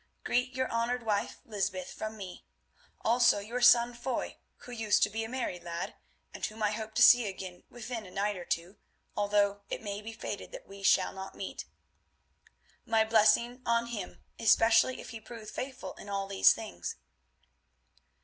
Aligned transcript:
Greet 0.23 0.55
your 0.55 0.67
honoured 0.71 1.03
wife, 1.05 1.37
Lysbeth, 1.45 1.93
from 1.93 2.17
me; 2.17 2.43
also 3.01 3.37
your 3.37 3.61
son 3.61 3.93
Foy, 3.93 4.39
who 4.61 4.71
used 4.71 5.03
to 5.03 5.11
be 5.11 5.23
a 5.23 5.29
merry 5.29 5.59
lad, 5.59 5.93
and 6.33 6.43
whom 6.43 6.63
I 6.63 6.71
hope 6.71 6.95
to 6.95 7.03
see 7.03 7.27
again 7.27 7.65
within 7.69 8.07
a 8.07 8.09
night 8.09 8.35
or 8.35 8.43
two, 8.43 8.77
although 9.15 9.61
it 9.69 9.83
may 9.83 10.01
be 10.01 10.11
fated 10.11 10.51
that 10.53 10.65
we 10.67 10.81
shall 10.81 11.13
not 11.13 11.35
meet. 11.35 11.65
My 12.83 13.03
blessing 13.03 13.61
on 13.63 13.85
him, 13.89 14.23
especially 14.39 14.99
if 15.01 15.11
he 15.11 15.21
prove 15.21 15.51
faithful 15.51 15.93
in 15.93 16.09
all 16.09 16.25
these 16.25 16.51
things. 16.51 16.95